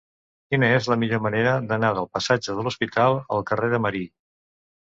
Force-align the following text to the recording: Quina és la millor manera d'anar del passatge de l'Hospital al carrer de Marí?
Quina 0.53 0.69
és 0.77 0.87
la 0.91 0.97
millor 1.03 1.21
manera 1.25 1.51
d'anar 1.73 1.93
del 1.99 2.09
passatge 2.17 2.57
de 2.57 2.67
l'Hospital 2.69 3.21
al 3.39 3.47
carrer 3.53 3.73
de 3.77 3.85
Marí? 3.87 4.05